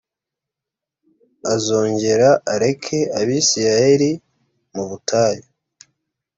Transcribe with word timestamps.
azongera 1.53 2.29
areke 2.53 2.99
abisirayeli 3.19 4.11
mu 4.73 4.83
butayu 4.89 5.43